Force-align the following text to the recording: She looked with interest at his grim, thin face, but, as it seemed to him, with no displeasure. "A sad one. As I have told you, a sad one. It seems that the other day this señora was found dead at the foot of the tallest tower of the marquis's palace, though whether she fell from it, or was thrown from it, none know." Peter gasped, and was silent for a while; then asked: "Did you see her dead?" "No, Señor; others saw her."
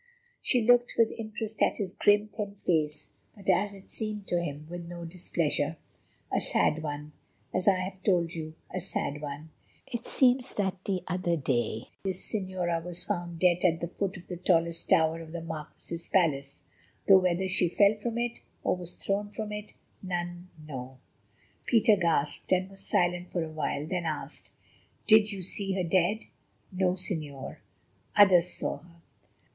She 0.41 0.63
looked 0.65 0.95
with 0.97 1.11
interest 1.11 1.61
at 1.61 1.77
his 1.77 1.93
grim, 1.93 2.29
thin 2.35 2.55
face, 2.55 3.13
but, 3.35 3.47
as 3.51 3.75
it 3.75 3.87
seemed 3.87 4.25
to 4.29 4.41
him, 4.41 4.65
with 4.67 4.87
no 4.87 5.05
displeasure. 5.05 5.77
"A 6.35 6.39
sad 6.39 6.81
one. 6.81 7.11
As 7.53 7.67
I 7.67 7.75
have 7.81 8.01
told 8.01 8.33
you, 8.33 8.55
a 8.73 8.79
sad 8.79 9.21
one. 9.21 9.51
It 9.85 10.07
seems 10.07 10.55
that 10.55 10.85
the 10.85 11.03
other 11.07 11.37
day 11.37 11.89
this 12.03 12.33
señora 12.33 12.83
was 12.83 13.03
found 13.05 13.37
dead 13.37 13.63
at 13.63 13.79
the 13.79 13.87
foot 13.89 14.17
of 14.17 14.25
the 14.27 14.37
tallest 14.37 14.89
tower 14.89 15.19
of 15.21 15.33
the 15.33 15.41
marquis's 15.43 16.07
palace, 16.07 16.63
though 17.07 17.19
whether 17.19 17.47
she 17.47 17.69
fell 17.69 17.93
from 17.95 18.17
it, 18.17 18.39
or 18.63 18.75
was 18.75 18.95
thrown 18.95 19.29
from 19.29 19.51
it, 19.51 19.75
none 20.01 20.49
know." 20.67 20.97
Peter 21.67 21.95
gasped, 21.95 22.51
and 22.51 22.71
was 22.71 22.81
silent 22.81 23.29
for 23.29 23.43
a 23.43 23.51
while; 23.51 23.85
then 23.85 24.05
asked: 24.05 24.51
"Did 25.05 25.31
you 25.31 25.43
see 25.43 25.73
her 25.73 25.83
dead?" 25.83 26.23
"No, 26.71 26.93
Señor; 26.93 27.57
others 28.15 28.51
saw 28.51 28.77
her." 28.79 28.95